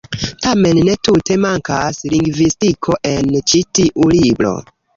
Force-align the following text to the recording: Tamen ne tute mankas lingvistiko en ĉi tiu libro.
Tamen 0.45 0.79
ne 0.87 0.95
tute 1.07 1.37
mankas 1.43 2.01
lingvistiko 2.15 2.99
en 3.13 3.31
ĉi 3.53 3.65
tiu 3.81 4.11
libro. 4.17 4.59